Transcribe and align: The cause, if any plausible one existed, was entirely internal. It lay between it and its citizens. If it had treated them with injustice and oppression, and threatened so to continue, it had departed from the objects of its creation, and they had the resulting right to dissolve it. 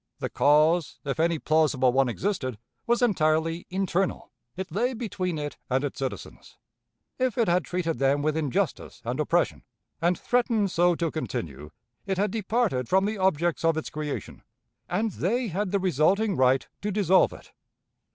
The 0.17 0.31
cause, 0.31 0.97
if 1.05 1.19
any 1.19 1.37
plausible 1.37 1.93
one 1.93 2.09
existed, 2.09 2.57
was 2.87 3.03
entirely 3.03 3.67
internal. 3.69 4.31
It 4.57 4.71
lay 4.71 4.95
between 4.95 5.37
it 5.37 5.57
and 5.69 5.83
its 5.83 5.99
citizens. 5.99 6.57
If 7.19 7.37
it 7.37 7.47
had 7.47 7.65
treated 7.65 7.99
them 7.99 8.23
with 8.23 8.35
injustice 8.35 9.03
and 9.05 9.19
oppression, 9.19 9.61
and 10.01 10.17
threatened 10.17 10.71
so 10.71 10.95
to 10.95 11.11
continue, 11.11 11.69
it 12.07 12.17
had 12.17 12.31
departed 12.31 12.89
from 12.89 13.05
the 13.05 13.19
objects 13.19 13.63
of 13.63 13.77
its 13.77 13.91
creation, 13.91 14.41
and 14.89 15.11
they 15.11 15.49
had 15.49 15.69
the 15.69 15.77
resulting 15.79 16.35
right 16.35 16.67
to 16.81 16.89
dissolve 16.91 17.31
it. 17.33 17.51